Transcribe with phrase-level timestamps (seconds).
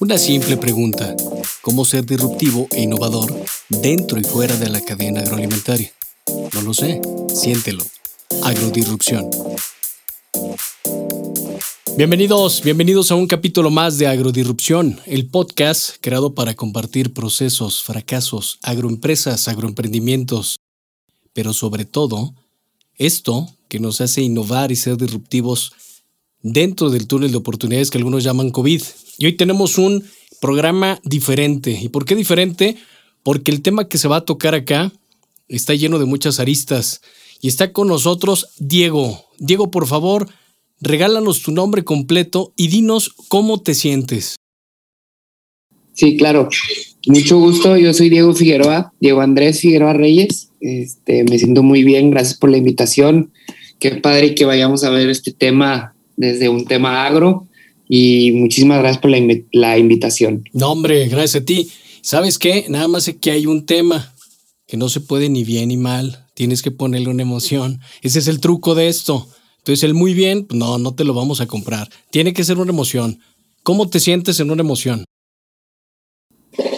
[0.00, 1.16] Una simple pregunta.
[1.62, 3.34] ¿Cómo ser disruptivo e innovador
[3.70, 5.90] dentro y fuera de la cadena agroalimentaria?
[6.52, 7.00] No lo sé.
[7.34, 7.84] Siéntelo.
[8.42, 9.30] Agrodisrupción.
[11.96, 18.58] Bienvenidos, bienvenidos a un capítulo más de Agrodisrupción, el podcast creado para compartir procesos, fracasos,
[18.62, 20.56] agroempresas, agroemprendimientos,
[21.32, 22.34] pero sobre todo,
[22.96, 25.72] esto que nos hace innovar y ser disruptivos
[26.44, 28.82] dentro del túnel de oportunidades que algunos llaman COVID.
[29.18, 30.04] Y hoy tenemos un
[30.40, 31.76] programa diferente.
[31.82, 32.76] ¿Y por qué diferente?
[33.24, 34.92] Porque el tema que se va a tocar acá
[35.48, 37.00] está lleno de muchas aristas.
[37.40, 39.24] Y está con nosotros Diego.
[39.38, 40.28] Diego, por favor,
[40.80, 44.36] regálanos tu nombre completo y dinos cómo te sientes.
[45.94, 46.48] Sí, claro.
[47.06, 47.76] Mucho gusto.
[47.76, 50.50] Yo soy Diego Figueroa, Diego Andrés Figueroa Reyes.
[50.60, 52.10] Este, me siento muy bien.
[52.10, 53.32] Gracias por la invitación.
[53.78, 57.48] Qué padre que vayamos a ver este tema desde un tema agro
[57.88, 60.44] y muchísimas gracias por la, invitación.
[60.52, 61.70] No, hombre, gracias a ti.
[62.00, 62.66] ¿Sabes qué?
[62.68, 64.14] Nada más es que hay un tema
[64.66, 66.26] que no se puede ni bien ni mal.
[66.34, 67.80] Tienes que ponerle una emoción.
[68.02, 69.28] Ese es el truco de esto.
[69.58, 71.88] Entonces, el muy bien, no, no te lo vamos a comprar.
[72.10, 73.20] Tiene que ser una emoción.
[73.62, 75.04] ¿Cómo te sientes en una emoción?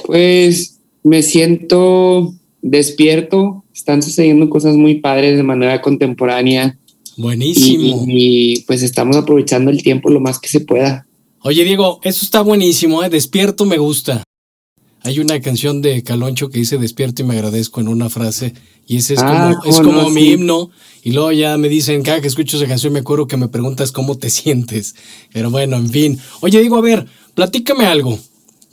[0.05, 3.65] Pues me siento despierto.
[3.75, 6.79] Están sucediendo cosas muy padres de manera contemporánea
[7.17, 8.05] Buenísimo.
[8.07, 11.07] Y, pues estamos aprovechando el tiempo lo más que se pueda.
[11.41, 13.09] Oye, Diego, eso está buenísimo, ¿eh?
[13.09, 14.23] Despierto me gusta.
[15.03, 18.55] Hay una canción de Caloncho que dice despierto y me agradezco en una frase.
[18.87, 20.71] Y ese es ah, como, es como mi himno.
[21.03, 23.93] Y luego ya me dicen, cada que escucho esa canción me acuerdo que me preguntas
[23.93, 24.97] cómo te sientes.
[25.33, 26.19] Pero bueno, en fin.
[26.41, 28.19] Oye, Diego, a ver, platícame algo.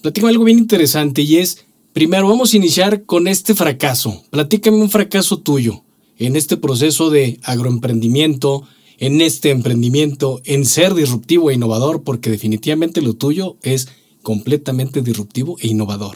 [0.02, 4.24] Platícame algo bien interesante y es, primero vamos a iniciar con este fracaso.
[4.32, 5.84] Platícame un fracaso tuyo
[6.18, 13.02] en este proceso de agroemprendimiento, en este emprendimiento, en ser disruptivo e innovador, porque definitivamente
[13.02, 13.88] lo tuyo es
[14.24, 16.16] completamente disruptivo e innovador?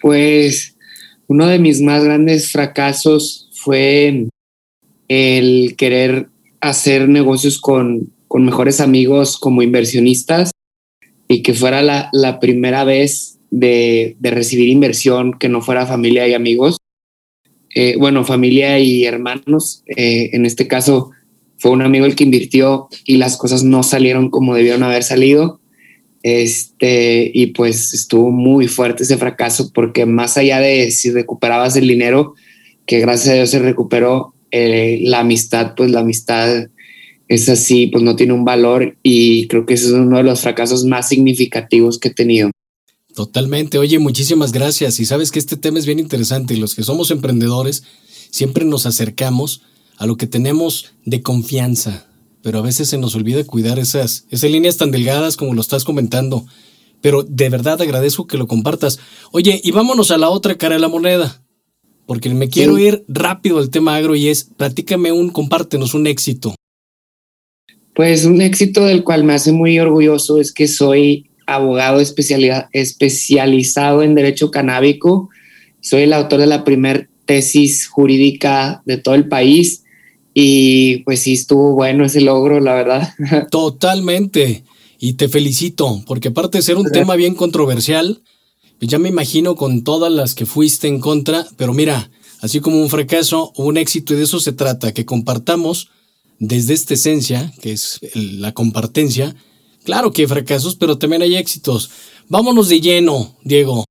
[0.00, 0.76] Pues
[1.28, 4.26] uno de mis más grandes fracasos fue
[5.08, 6.28] el querer
[6.60, 10.50] hacer negocios con, mejores amigos como inversionistas
[11.28, 16.78] y que fuera la, primera vez de, recibir inversión que no fuera familia y amigos.
[17.74, 19.82] Eh, bueno, familia y hermanos.
[19.86, 21.10] Eh, en este caso
[21.58, 25.60] fue un amigo el que invirtió y las cosas no salieron como debieron haber salido.
[26.22, 31.88] Este, y pues estuvo muy fuerte ese fracaso porque más allá de si recuperabas el
[31.88, 32.34] dinero,
[32.86, 36.66] que gracias a Dios se recuperó, eh, la amistad, pues la amistad
[37.28, 40.40] es así, pues no tiene un valor y creo que ese es uno de los
[40.40, 42.50] fracasos más significativos que he tenido.
[43.14, 43.78] Totalmente.
[43.78, 45.00] Oye, muchísimas gracias.
[45.00, 47.82] Y sabes que este tema es bien interesante y los que somos emprendedores
[48.30, 49.62] siempre nos acercamos
[49.96, 52.06] a lo que tenemos de confianza,
[52.42, 55.84] pero a veces se nos olvida cuidar esas, esas líneas tan delgadas como lo estás
[55.84, 56.46] comentando.
[57.02, 58.98] Pero de verdad agradezco que lo compartas.
[59.32, 61.42] Oye, y vámonos a la otra cara de la moneda,
[62.06, 66.54] porque me quiero ir rápido al tema agro y es, platícame un, compártenos un éxito.
[67.94, 74.14] Pues un éxito del cual me hace muy orgulloso es que soy abogado especializado en
[74.14, 75.28] derecho canábico.
[75.80, 79.84] Soy el autor de la primer tesis jurídica de todo el país
[80.32, 83.14] y pues sí estuvo bueno ese logro, la verdad.
[83.50, 84.64] Totalmente.
[84.98, 88.22] Y te felicito, porque aparte de ser un tema bien controversial,
[88.78, 92.80] pues ya me imagino con todas las que fuiste en contra, pero mira, así como
[92.80, 95.90] un fracaso, un éxito y de eso se trata, que compartamos
[96.38, 99.34] desde esta esencia, que es la compartencia,
[99.84, 101.90] Claro que hay fracasos, pero también hay éxitos.
[102.28, 103.84] Vámonos de lleno, Diego.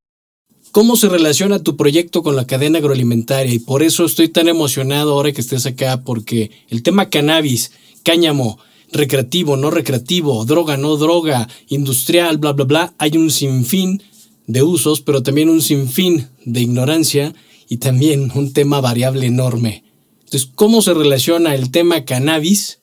[0.71, 3.53] ¿Cómo se relaciona tu proyecto con la cadena agroalimentaria?
[3.53, 7.71] Y por eso estoy tan emocionado ahora que estés acá, porque el tema cannabis,
[8.03, 8.59] cáñamo,
[8.91, 14.03] recreativo, no recreativo, droga, no droga, industrial, bla, bla, bla, hay un sinfín
[14.45, 17.33] de usos, pero también un sinfín de ignorancia
[17.67, 19.83] y también un tema variable enorme.
[20.19, 22.81] Entonces, ¿cómo se relaciona el tema cannabis,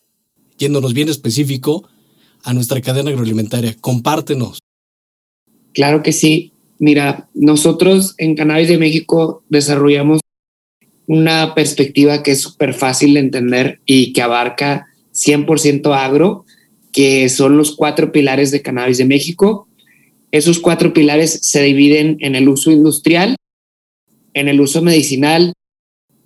[0.59, 1.89] yéndonos bien específico,
[2.47, 3.75] a nuestra cadena agroalimentaria.
[3.81, 4.61] Compártenos.
[5.75, 6.53] Claro que sí.
[6.79, 10.21] Mira, nosotros en Cannabis de México desarrollamos
[11.07, 16.45] una perspectiva que es súper fácil de entender y que abarca 100% agro,
[16.93, 19.69] que son los cuatro pilares de Cannabis de México.
[20.31, 23.37] Esos cuatro pilares se dividen en el uso industrial,
[24.35, 25.53] en el uso medicinal,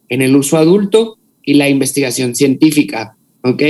[0.08, 3.16] en el uso adulto y la investigación científica.
[3.42, 3.62] ¿Ok?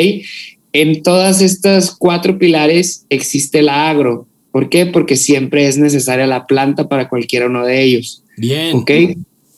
[0.73, 4.27] En todas estas cuatro pilares existe la agro.
[4.53, 4.87] ¿Por qué?
[4.87, 8.25] Porque siempre es necesaria la planta para cualquiera uno de ellos.
[8.37, 8.77] Bien.
[8.77, 8.91] ¿Ok?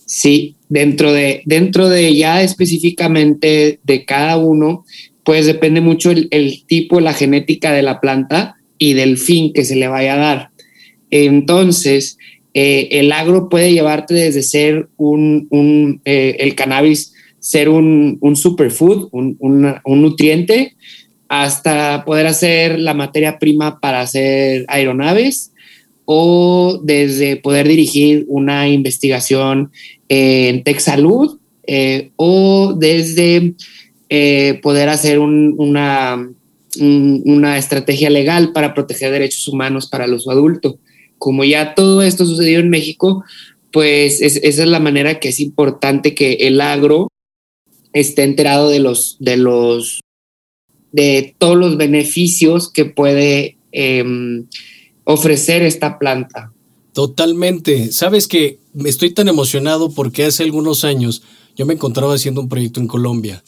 [0.06, 4.84] Sí, dentro de, dentro de ya específicamente de cada uno,
[5.24, 9.76] pues depende mucho el, tipo, la genética de la planta y del fin que se
[9.76, 10.50] le vaya a dar.
[11.10, 12.18] Entonces,
[12.54, 19.36] eh, el agro puede llevarte desde ser un, eh, el cannabis, ser un, superfood, un,
[19.40, 20.74] un, nutriente,
[21.32, 25.54] hasta poder hacer la materia prima para hacer aeronaves
[26.04, 29.72] o desde poder dirigir una investigación
[30.10, 33.54] en Tech Salud eh, o desde
[34.10, 36.28] eh, poder hacer una,
[36.78, 40.80] una estrategia legal para proteger derechos humanos para el uso adulto.
[41.16, 43.24] Como ya todo esto sucedió en México,
[43.72, 47.08] pues esa es la manera que es importante que el agro
[47.94, 50.02] esté enterado de los, de los,
[50.92, 54.46] de todos los beneficios que puede em,
[55.04, 56.52] ofrecer esta planta.
[56.92, 57.90] Totalmente.
[57.90, 61.22] Sabes que estoy tan emocionado porque hace algunos años
[61.56, 63.42] yo me encontraba haciendo un proyecto en Colombia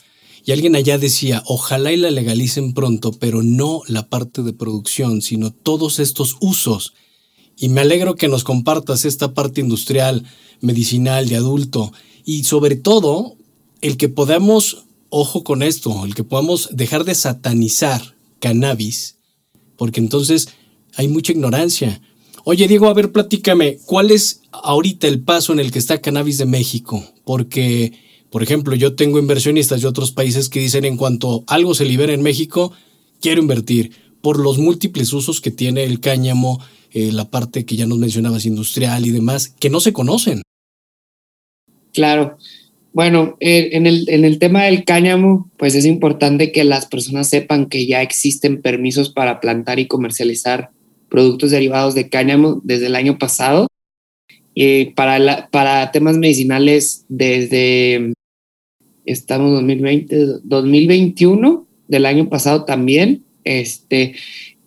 [0.47, 5.23] y alguien allá decía, ojalá y la legalicen pronto, pero no la parte de producción,
[5.23, 6.93] sino todos estos usos.
[7.57, 10.25] Y me alegro que nos compartas esta parte industrial,
[10.61, 11.93] medicinal, de adulto,
[12.27, 13.37] y sobre todo
[13.81, 14.85] el que podamos,
[15.17, 19.19] ojo con esto, el que podamos dejar de satanizar cannabis,
[19.77, 20.49] porque entonces
[20.97, 22.01] hay mucha ignorancia.
[22.43, 26.39] Oye, Diego, a ver, platícame, ¿cuál es ahorita el paso en el que está Cannabis
[26.39, 27.05] de México?
[27.25, 27.93] Porque
[28.35, 32.13] por ejemplo, yo tengo inversionistas de otros países que dicen en cuanto algo se libera
[32.13, 32.73] en México,
[33.21, 37.87] quiero invertir por los múltiples usos que tiene el cáñamo, eh, la parte que ya
[37.87, 40.43] nos mencionabas industrial y demás, que no se conocen.
[41.93, 42.37] Claro.
[42.95, 47.29] Bueno, eh, en, el, en el tema del cáñamo, pues es importante que las personas
[47.29, 50.71] sepan que ya existen permisos para plantar y comercializar
[51.09, 53.67] productos derivados de cáñamo desde el año pasado.
[54.55, 58.13] y para, para temas medicinales, desde
[59.05, 64.15] estamos 2020, 2021 del año pasado también, este,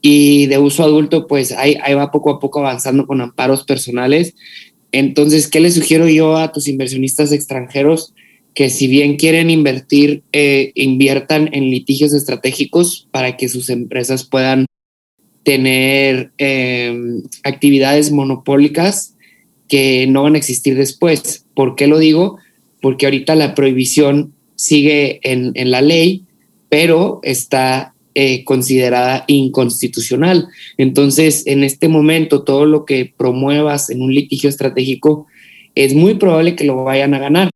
[0.01, 4.35] y de uso adulto, pues ahí, ahí va poco a poco avanzando con amparos personales.
[4.91, 8.13] Entonces, ¿qué le sugiero yo a tus inversionistas extranjeros?
[8.57, 14.65] Que si bien quieren invertir, eh, inviertan en litigios estratégicos para que sus empresas puedan
[15.44, 19.15] tener em, actividades monopólicas
[19.68, 21.45] que no van a existir después.
[21.54, 22.39] ¿Por qué lo digo?
[22.81, 26.24] porque ahorita la prohibición sigue en, la ley,
[26.69, 30.48] pero está eh, considerada inconstitucional.
[30.77, 35.27] Entonces, en este momento, todo lo que promuevas en un litigio estratégico
[35.75, 37.50] es muy probable que lo vayan a ganar.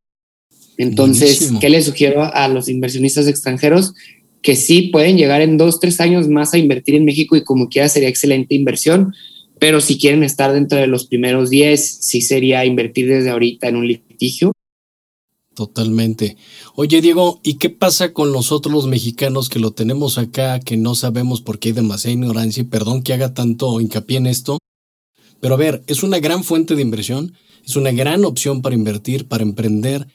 [0.81, 3.93] Entonces, ¿qué les sugiero a los inversionistas extranjeros?
[4.41, 7.69] Que sí pueden llegar en dos, tres años más a invertir en México y como
[7.69, 9.13] quiera sería excelente inversión,
[9.59, 13.75] pero si quieren estar dentro de los primeros diez, sí sería invertir desde ahorita en
[13.75, 14.51] un litigio
[15.53, 16.37] Totalmente.
[16.75, 20.95] Oye, Diego, ¿y qué pasa con nosotros los mexicanos que lo tenemos acá, que no
[20.95, 22.61] sabemos por qué hay demasiada ignorancia?
[22.61, 24.59] Y perdón que haga tanto hincapié en esto.
[25.41, 27.33] Pero a ver, es una gran fuente de inversión,
[27.65, 30.07] es una gran opción para invertir, para emprender.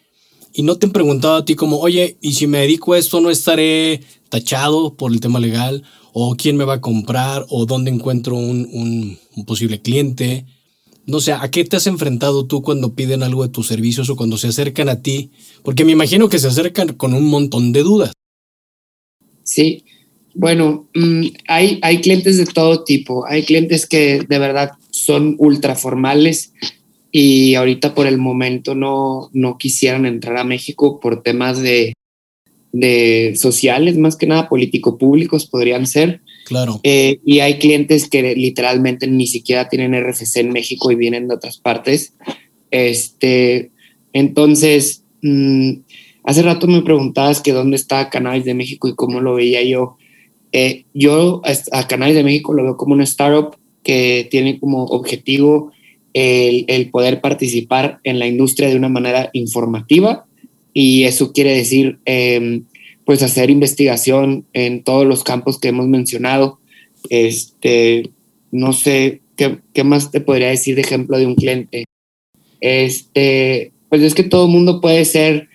[0.58, 3.20] Y no te han preguntado a ti como, oye, ¿y si me dedico a esto
[3.20, 4.00] no estaré
[4.30, 5.82] tachado por el tema legal?
[6.14, 7.44] ¿O quién me va a comprar?
[7.50, 10.46] ¿O dónde encuentro un, posible cliente?
[11.04, 14.16] no sé, ¿a qué te has enfrentado tú cuando piden algo de tus servicios o
[14.16, 15.30] cuando se acercan a ti?
[15.62, 18.12] Porque me imagino que se acercan con un montón de dudas.
[19.44, 19.84] Sí,
[20.34, 23.26] bueno, mm, hay, hay clientes de todo tipo.
[23.26, 26.54] Hay clientes que de verdad son ultra formales
[27.12, 31.94] y ahorita por el momento no, no quisieran entrar a México por temas de,
[32.72, 36.20] de sociales, más que nada político-públicos podrían ser.
[36.44, 36.80] Claro.
[36.82, 41.34] Eh, y hay clientes que literalmente ni siquiera tienen RFC en México y vienen de
[41.34, 42.14] otras partes.
[42.70, 43.70] Este,
[44.12, 45.72] entonces, mm,
[46.24, 49.96] hace rato me preguntabas que dónde está Canales de México y cómo lo veía yo.
[50.52, 55.72] Eh, yo a Canales de México lo veo como una startup que tiene como objetivo
[56.16, 60.24] el, poder participar en la industria de una manera informativa
[60.72, 62.62] y eso quiere decir eh,
[63.04, 66.58] pues hacer investigación en todos los campos que hemos mencionado.
[67.10, 68.10] Este,
[68.50, 71.84] no sé, ¿qué, qué más te podría decir de ejemplo de un cliente?
[72.60, 75.48] Este, pues es que todo el mundo puede ser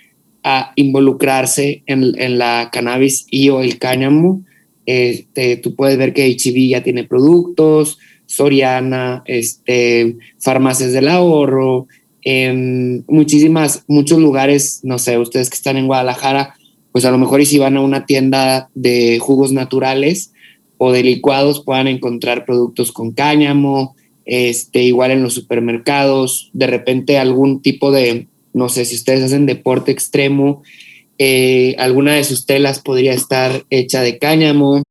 [0.43, 4.43] a involucrarse en, en, la cannabis y o el cáñamo.
[4.85, 7.97] Este, tú puedes ver que HIV ya tiene productos,
[8.31, 11.87] Soriana, este, farmacias del ahorro,
[12.23, 16.55] en muchísimas, muchos lugares, no sé, ustedes que están en Guadalajara,
[16.91, 20.33] pues a lo mejor y si van a una tienda de jugos naturales
[20.77, 23.95] o de licuados puedan encontrar productos con cáñamo,
[24.25, 29.45] este, igual en los supermercados, de repente algún tipo de, no sé si ustedes hacen
[29.45, 30.63] deporte extremo,
[31.17, 34.81] eh, alguna de sus telas podría estar hecha de cáñamo.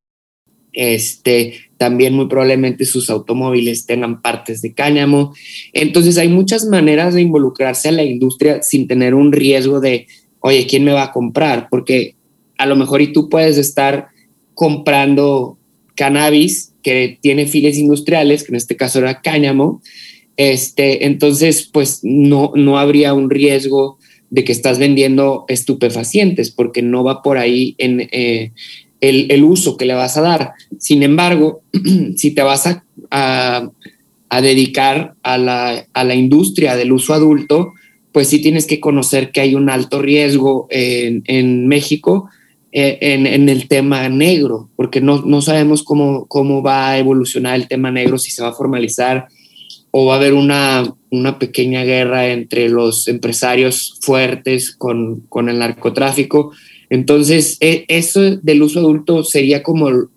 [0.73, 5.33] Este, también muy probablemente sus automóviles tengan partes de cáñamo.
[5.73, 10.07] Entonces hay muchas maneras de involucrarse a la industria sin tener un riesgo de,
[10.41, 11.69] oye, ¿quién me va a comprar?
[11.71, 12.17] Porque
[12.59, 14.09] a lo mejor y tú puedes estar
[14.53, 15.57] comprando
[15.97, 19.81] cannabis que tiene files industriales, que en este caso era cáñamo,
[20.37, 23.97] este, entonces pues no, no habría un riesgo
[24.29, 28.53] de que estás vendiendo estupefacientes, porque no va por ahí en eh,
[29.01, 30.53] el, uso que le vas a dar.
[30.79, 31.63] Sin embargo,
[32.17, 37.73] si te vas a, a, dedicar a la, a la, industria del uso adulto,
[38.13, 42.29] pues sí tienes que conocer que hay un alto riesgo en, en México
[42.73, 47.57] eh, en, en, el tema negro, porque no, no sabemos cómo, cómo va a evolucionar
[47.57, 49.27] el tema negro, si se va a formalizar
[49.91, 55.59] o va a haber una, una pequeña guerra entre los empresarios fuertes con, con el
[55.59, 56.53] narcotráfico.
[56.91, 60.09] Entonces, e, eso del uso adulto sería como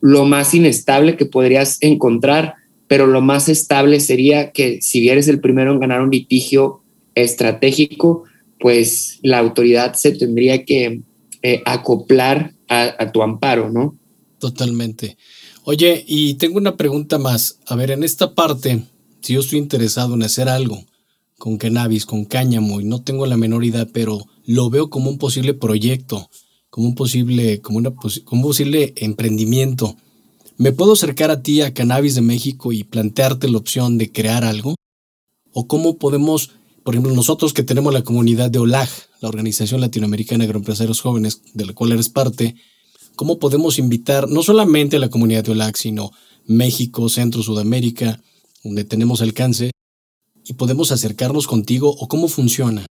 [0.00, 2.54] lo más inestable que podrías encontrar,
[2.86, 6.82] pero lo más estable sería que si eres el primero en ganar un litigio
[7.14, 8.24] estratégico,
[8.58, 11.02] pues la autoridad se tendría que
[11.42, 13.98] eh, acoplar a, a tu amparo, ¿no?
[14.38, 15.16] Totalmente.
[15.64, 17.58] Oye, y tengo una pregunta más.
[17.66, 18.82] A ver, en esta parte,
[19.20, 20.84] si yo estoy interesado en hacer algo
[21.40, 25.16] con cannabis, con cáñamo, y no tengo la menor idea, pero lo veo como un
[25.16, 26.28] posible proyecto,
[26.68, 29.96] como un posible, como un posible emprendimiento.
[30.58, 34.44] ¿Me puedo acercar a ti a Cannabis de México y plantearte la opción de crear
[34.44, 34.74] algo?
[35.52, 36.50] ¿O cómo podemos,
[36.84, 38.90] por ejemplo, nosotros que tenemos la comunidad de OLAG,
[39.22, 42.54] la Organización Latinoamericana de Agroempresarios Jóvenes, de la cual eres parte,
[43.16, 46.10] cómo podemos invitar no solamente a la comunidad de OLAG, sino
[46.44, 48.20] México, Centro, Sudamérica,
[48.62, 49.70] donde tenemos alcance,
[50.44, 52.86] y podemos acercarnos contigo o cómo funciona?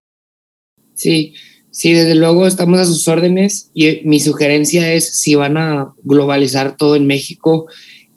[0.93, 1.33] Sí,
[1.71, 5.93] sí, desde luego estamos a sus órdenes y eh, mi sugerencia es si van a
[6.03, 7.67] globalizar todo en México,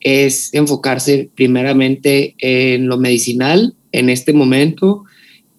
[0.01, 5.05] es enfocarse primeramente en lo medicinal en este momento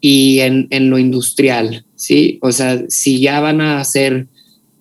[0.01, 2.39] y en, en lo industrial, ¿sí?
[2.41, 4.27] O sea, si ya van a hacer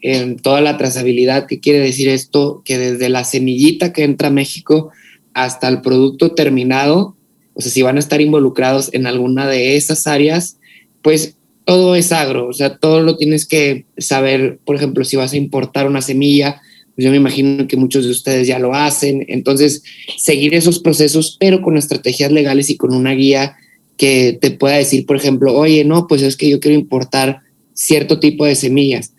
[0.03, 2.63] en toda la trazabilidad, ¿qué quiere decir esto?
[2.65, 4.91] Que desde la semillita que entra a México
[5.33, 7.17] hasta el producto terminado,
[7.55, 10.59] o sea, si van a estar involucrados en alguna de esas áreas,
[11.03, 15.33] pues todo es agro, o sea, todo lo tienes que saber, por ejemplo, si vas
[15.33, 16.61] a importar una semilla,
[16.95, 19.83] pues yo me imagino que muchos de ustedes ya lo hacen, entonces
[20.17, 23.57] seguir esos procesos, pero con estrategias legales y con una guía
[23.97, 27.41] que te pueda decir, por ejemplo, oye, no, pues es que yo quiero importar
[27.75, 29.13] cierto tipo de semillas.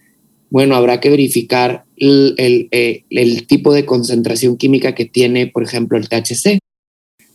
[0.50, 5.64] Bueno, habrá que verificar el, el, eh, el tipo de concentración química que tiene, por
[5.64, 6.60] ejemplo, el THC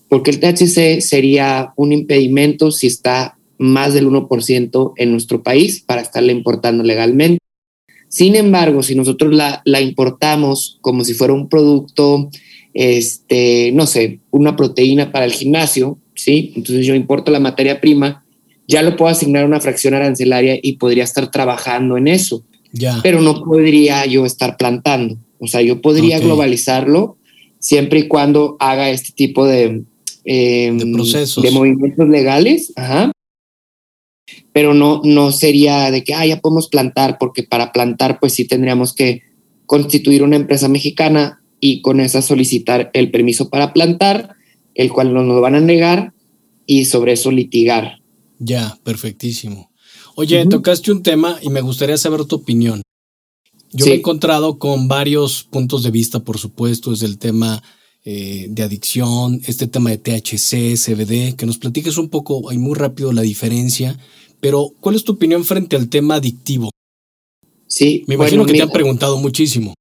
[0.08, 6.00] porque el THC sería un impedimento si está más del 1% en nuestro país para
[6.00, 7.38] estarla importando legalmente.
[8.08, 12.30] Sin embargo, si nosotros la, la importamos como si fuera un producto,
[12.72, 16.52] este, no sé, una proteína para el gimnasio, ¿sí?
[16.56, 18.24] Entonces yo importo la materia prima,
[18.66, 22.44] ya lo puedo asignar una fracción arancelaria y podría estar trabajando en eso.
[22.72, 23.00] Ya.
[23.02, 25.18] Pero no podría yo estar plantando.
[25.38, 27.16] O sea, yo podría globalizarlo
[27.58, 29.82] siempre y cuando haga este tipo de,
[30.30, 31.42] Em, de procesos.
[31.42, 33.12] De movimientos legales, ajá.
[34.52, 38.44] Pero no, no sería de que, ah, ya podemos plantar, porque para plantar, pues sí
[38.44, 39.23] tendríamos que
[39.64, 44.37] constituir una empresa mexicana y con esa solicitar el permiso para plantar,
[44.75, 46.12] el cual no nos van a negar
[46.66, 48.02] y sobre eso litigar.
[48.38, 49.70] Ya, perfectísimo.
[50.14, 52.82] Oye, tocaste un tema y me gustaría saber tu opinión.
[53.73, 57.62] Yo me he encontrado con varios puntos de vista, por supuesto, es el tema
[58.10, 62.74] eh, de adicción, este tema de THC, CBD, que nos platiques un poco y muy
[62.74, 63.98] rápido la diferencia,
[64.40, 66.70] pero ¿cuál es tu opinión frente al tema adictivo?
[67.66, 69.74] Sí, me imagino que te han preguntado muchísimo.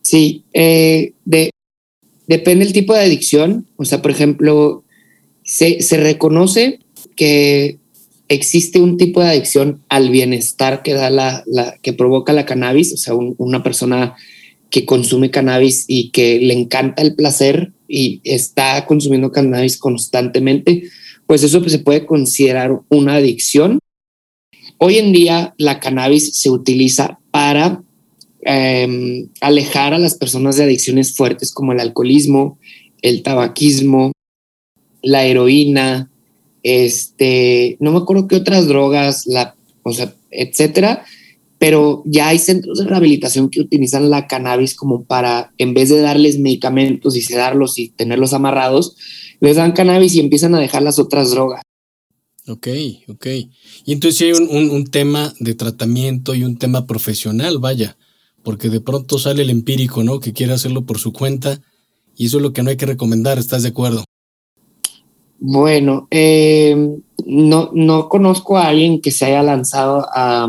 [0.00, 1.50] Sí, eh, de,
[2.28, 4.84] depende del tipo de adicción, o sea, por ejemplo,
[5.42, 6.78] se, se reconoce
[7.16, 7.80] que
[8.28, 12.92] existe un tipo de adicción al bienestar que da la, la que provoca la cannabis,
[12.92, 14.14] o sea, una persona
[14.70, 20.84] que consume cannabis y que le encanta el placer y está consumiendo cannabis constantemente,
[21.26, 23.78] pues eso se puede considerar una adicción.
[24.78, 27.82] Hoy en día la cannabis se utiliza para
[28.42, 32.58] em, alejar a las personas de adicciones fuertes como el alcoholismo,
[33.02, 34.12] el tabaquismo,
[35.02, 36.10] la heroína,
[36.62, 41.04] este, no me acuerdo qué otras drogas, la, o sea, etcétera,
[41.60, 46.00] pero ya hay centros de rehabilitación que utilizan la cannabis como para, en vez de
[46.00, 48.96] darles medicamentos y sedarlos y tenerlos amarrados,
[49.40, 51.60] les dan cannabis y empiezan a dejar las otras drogas.
[52.48, 52.68] Ok,
[53.08, 53.26] ok.
[53.84, 57.98] Y entonces hay un, un, tema de tratamiento y un tema profesional, vaya,
[58.42, 60.18] porque de pronto sale el empírico, ¿no?
[60.18, 61.60] Que quiere hacerlo por su cuenta
[62.16, 64.04] y eso es lo que no hay que recomendar, ¿estás de acuerdo?
[65.38, 66.74] Bueno, eh,
[67.26, 70.48] no, no conozco a alguien que se haya lanzado a,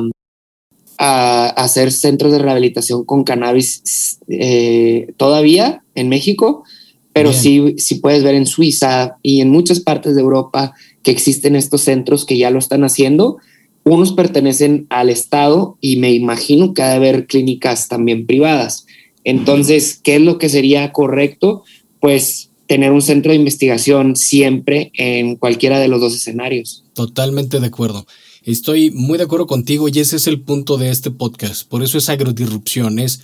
[1.04, 6.64] a hacer centros de rehabilitación con cannabis eh, todavía en México,
[7.12, 11.56] pero sí, sí puedes ver en Suiza y en muchas partes de Europa que existen
[11.56, 13.38] estos centros que ya lo están haciendo.
[13.84, 18.86] Unos pertenecen al Estado y me imagino que ha de haber clínicas también privadas.
[19.24, 21.64] Entonces, ¿qué es lo que sería correcto?
[22.00, 26.84] Pues tener un centro de investigación siempre en cualquiera de los dos escenarios.
[26.94, 28.06] Totalmente de acuerdo.
[28.44, 31.68] Estoy muy de acuerdo contigo y ese es el punto de este podcast.
[31.68, 33.22] Por eso es agrodisrupción, es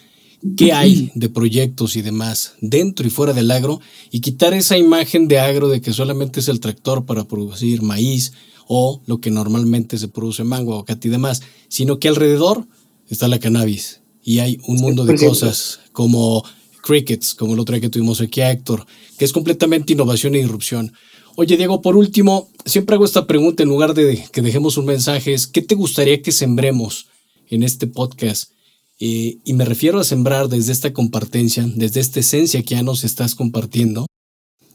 [0.56, 3.82] qué hay de proyectos y demás dentro y fuera del agro
[4.12, 8.34] y quitar esa imagen de agro de que solamente es el tractor para producir maíz
[8.68, 12.68] o lo que normalmente se produce mango, aguacate y demás, sino que alrededor
[13.10, 14.02] está la cannabis.
[14.24, 16.44] Y hay un mundo de cosas como
[16.84, 18.86] crickets, como el otro día que tuvimos aquí a Héctor,
[19.18, 20.94] que es completamente innovación e irrupción.
[21.39, 25.36] Oye, Diego, por último, siempre hago esta pregunta en lugar de que dejemos un mensaje,
[25.36, 27.10] es ¿qué te gustaría que sembremos
[27.48, 28.53] en este podcast?
[29.00, 33.03] Eh, y me refiero a sembrar desde esta compartencia, desde esta esencia que ya nos
[33.03, 34.08] estás compartiendo,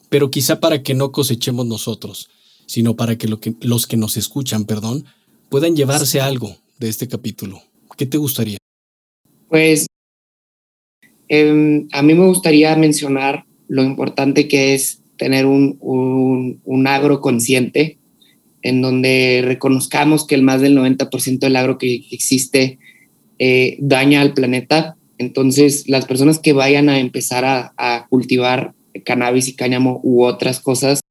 [0.09, 2.31] pero quizá para que no cosechemos nosotros,
[2.67, 5.05] sino para que, que los que nos escuchan, perdón,
[5.49, 7.61] puedan llevarse algo de este capítulo.
[7.99, 8.59] ¿Qué te gustaría?
[9.49, 9.87] Pues
[11.27, 15.79] em, a mí me gustaría mencionar lo importante que es tener un,
[16.65, 17.99] un, agro consciente
[18.61, 22.81] en donde reconozcamos que el más del 90% del agro que existe
[23.39, 24.97] eh, daña al planeta.
[25.19, 28.75] Entonces, las personas que vayan a empezar a, cultivar
[29.05, 31.03] cannabis y cáñamo u otras cosas,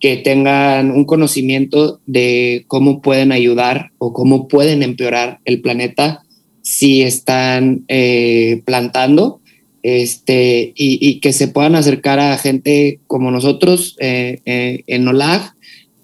[0.00, 6.22] que tengan un conocimiento de cómo pueden ayudar o cómo pueden empeorar el planeta
[6.62, 9.42] si están eh, plantando
[9.84, 15.54] este, y, que se puedan acercar a gente como nosotros eh, eh, en OLAG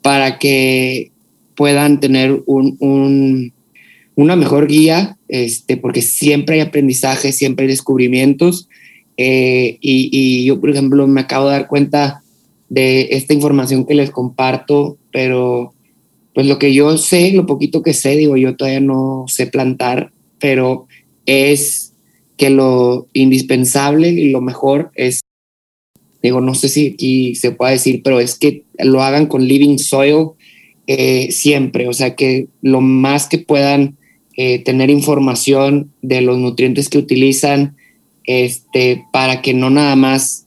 [0.03, 1.13] para que
[1.57, 3.55] puedan tener un,
[4.15, 8.69] una mejor guía, este, porque siempre hay aprendizaje, siempre hay descubrimientos.
[9.17, 12.23] Eh, y, y, yo, por ejemplo, me acabo de dar cuenta
[12.69, 15.73] de esta información que les comparto, pero
[16.35, 20.13] pues lo que yo sé, lo poquito que sé, digo, yo todavía no sé plantar,
[20.39, 20.87] pero
[21.25, 21.90] es
[22.41, 25.21] que lo indispensable y lo mejor es,
[26.23, 29.77] digo, no sé si aquí se puede decir, pero es que lo hagan con living
[29.77, 30.29] soil
[30.87, 33.99] eh, siempre, o sea, que lo más que puedan
[34.39, 37.77] eh, tener información de los nutrientes que utilizan,
[38.25, 40.47] este, para que no nada más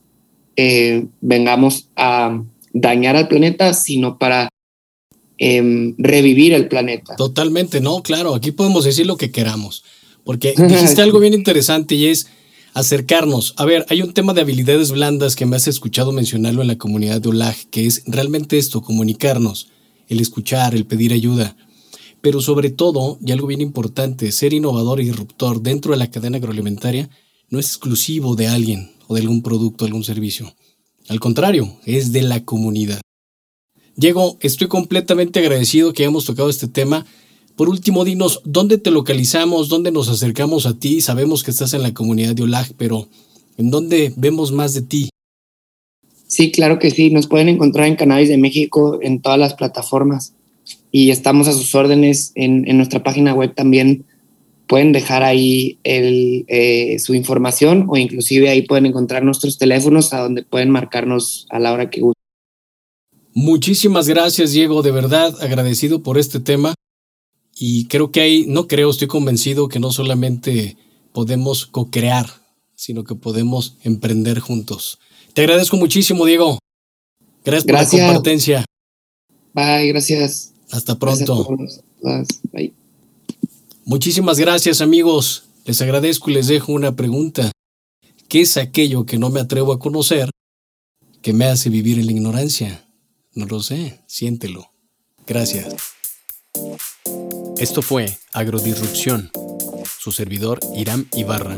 [0.56, 4.48] eh, vengamos a dañar al planeta, sino para
[5.38, 7.14] em, revivir el planeta.
[7.14, 9.84] Totalmente, no, claro, aquí podemos decir lo que queramos.
[10.24, 12.26] Porque dijiste algo bien interesante y es
[12.74, 13.54] acercarnos.
[13.56, 16.78] A ver, hay un tema de habilidades blandas que me has escuchado mencionarlo en la
[16.78, 19.68] comunidad de OLAG, que es realmente esto, comunicarnos,
[20.08, 21.56] el escuchar, el pedir ayuda.
[22.20, 26.38] Pero sobre todo, y algo bien importante, ser innovador y disruptor dentro de la cadena
[26.38, 27.10] agroalimentaria
[27.48, 30.54] no es exclusivo de alguien o de algún producto, algún servicio.
[31.08, 33.00] Al contrario, es de la comunidad.
[33.96, 37.06] Diego, estoy completamente agradecido que hayamos tocado este tema
[37.56, 39.68] por último, dinos, ¿dónde te localizamos?
[39.68, 41.00] ¿Dónde nos acercamos a ti?
[41.00, 43.08] Sabemos que estás en la comunidad de OLAG, pero
[43.56, 45.10] ¿en dónde vemos más de ti?
[46.26, 47.10] Sí, claro que sí.
[47.10, 50.34] Nos pueden encontrar en Cannabis de México en todas las plataformas
[50.90, 54.04] y estamos a sus órdenes en, nuestra página web también.
[54.66, 60.42] Pueden dejar ahí eh, su información o inclusive ahí pueden encontrar nuestros teléfonos a donde
[60.42, 62.20] pueden marcarnos a la hora que gusten.
[63.34, 64.82] Muchísimas gracias, Diego.
[64.82, 66.74] De verdad, agradecido por este tema.
[67.56, 70.76] Y creo que hay, no creo, estoy convencido que no solamente
[71.12, 72.28] podemos co-crear,
[72.74, 74.98] sino que podemos emprender juntos.
[75.32, 76.58] Te agradezco muchísimo, Diego.
[77.44, 78.64] Gracias, por la compartencia.
[79.52, 80.52] Bye, gracias.
[80.70, 81.46] Hasta pronto.
[83.84, 85.44] Muchísimas gracias, amigos.
[85.64, 87.52] Les agradezco y les dejo una pregunta.
[88.28, 90.30] ¿Qué es aquello que no me atrevo a conocer
[91.22, 92.88] que me hace vivir en la ignorancia?
[93.34, 94.70] No lo sé, siéntelo.
[95.26, 95.74] Gracias.
[97.58, 99.30] Esto fue Agrodisrupción.
[99.98, 101.56] Su servidor Iram Ibarra,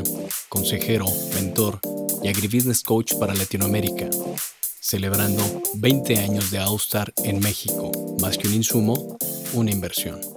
[0.49, 1.81] consejero, mentor
[2.23, 4.11] y agribusiness coach para Latinoamérica,
[4.79, 5.43] celebrando
[5.75, 9.17] 20 años de Austar en México, más que un insumo,
[9.55, 10.36] una inversión.